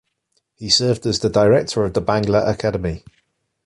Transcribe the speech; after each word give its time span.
He 0.55 0.71
served 0.71 1.05
as 1.05 1.19
the 1.19 1.29
director 1.29 1.85
of 1.85 1.93
the 1.93 2.01
Bangla 2.01 2.49
Academy. 2.51 3.03